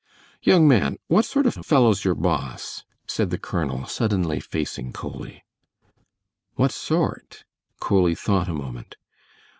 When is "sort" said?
1.25-1.45, 6.71-7.45